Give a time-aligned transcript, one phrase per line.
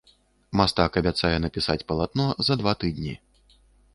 [0.59, 3.13] Мастак абяцае напісаць палатно за два тыдні.